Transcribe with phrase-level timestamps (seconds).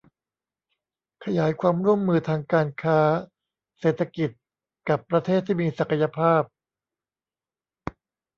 [1.25, 2.99] ขยายความร่วมมือทางการค้า
[3.79, 4.29] เศรษฐกิจ
[4.89, 6.41] กับประเทศที่มีศักยภาพ